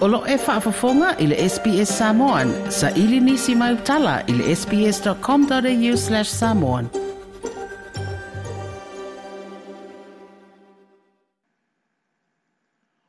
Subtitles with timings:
[0.00, 2.52] Olo e whaafafonga i le SBS Samoan.
[2.72, 6.88] Sa ili nisi mai utala i sbs.com.au slash samoan.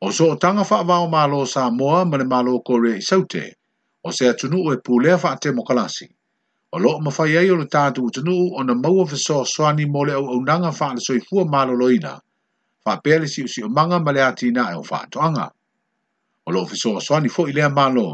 [0.00, 3.52] O so tanga whaavao malo Samoa ma le malo kore i saute.
[4.04, 6.08] O se atunu e pulea whaate kalasi.
[6.72, 10.26] O loo mawhai ai o le tātu utunu o na maua viso mo mole au
[10.28, 12.20] au nanga whaale soifua malo loina.
[12.86, 15.50] Whapele si usi o manga ma le atina e o whaatoanga.
[16.54, 18.10] lo fiso so so ni fo ile ma lo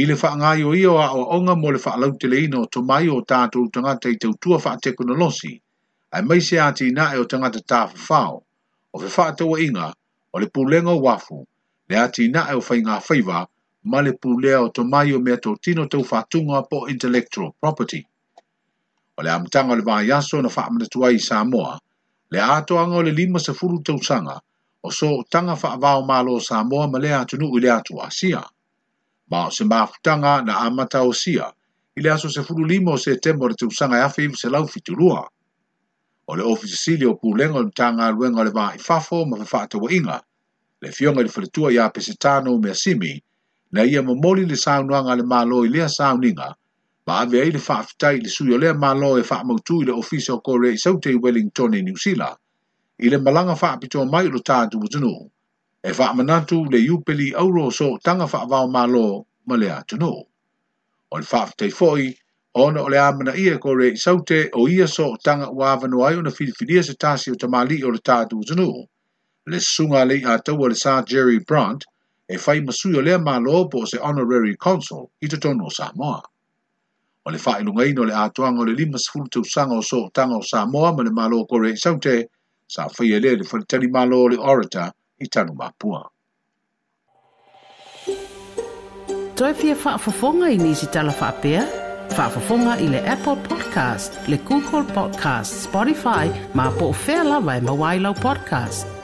[0.00, 2.60] ile fa nga yo yo a o nga mo le fa lo te le ino
[2.72, 5.52] to mai o ta to te nga te te tu fa te ko lo si
[6.14, 8.20] ai mai se ati na e o te nga ta fa fa
[8.94, 9.86] o fe fa te o inga
[10.32, 10.94] o le pu lenga
[11.90, 13.40] le ati na e o fa nga fa
[13.90, 14.28] ma le pu
[14.64, 16.38] o to mai o me to tino te fa tu
[16.70, 18.00] po intellectual property
[19.16, 21.62] o le amtanga le va yaso na fa ma te tuai sa mo
[22.32, 24.36] le ato anga o le lima se furu te usanga–
[24.82, 28.00] o so o tanga wha avao malo sa moa ma lea tunu i lea tu
[28.00, 28.44] asia.
[29.30, 31.52] Ma o se maafutanga na amata o sia,
[31.96, 34.48] i lea so se furu limo se tembo re te usanga ya e fi se
[34.48, 35.28] lau fitulua.
[36.28, 39.78] O le ofisi sili o pulenga o tanga luenga le vaa i fafo ma fafata
[39.78, 40.20] wa inga,
[40.80, 43.20] le fionga le fritua ya pesetano mea simi,
[43.72, 46.54] na ia mamoli le saunuanga le malo i lea sauninga,
[47.06, 50.32] ma avea i le faafitai le suyo lea malo e faa mautu i le ofisi
[50.32, 52.39] o kore i saute i Wellington i e New Zealand.
[53.04, 55.22] i e le malaga faapitoa mai i lo tatou atunuu
[55.88, 59.04] e faamanatu le iupeli auro so o taga faavao mālō
[59.48, 60.18] ma le a tunuu
[61.12, 62.08] o le faafetai foʻi
[62.64, 65.66] ona o le a manaʻia e kore i saute o ia so o taga ua
[65.74, 68.78] avano ai ona filifilia se tasi o tamālii o le tatou atunuu
[69.50, 71.80] le susuga alei atau a le sa jerry brant
[72.34, 76.20] e fai masui o lea mālō po o se honorary consul i totonu o samoa
[77.24, 80.36] o le faailugaina o le atoaga o le lima sefulu tausaga o so o taga
[80.36, 82.16] o samoa ma le mālō kore i saute
[82.70, 84.84] sa whaia e le le whanitani malo le orata
[85.18, 86.00] i tanu mapua.
[89.34, 91.64] Toi fia whaafafonga i nisi tala whaapea?
[92.16, 98.14] Whaafafonga i le Apple Podcast, le Google Podcast, Spotify, ma po whea lawa e mawailau
[98.22, 98.99] podcast.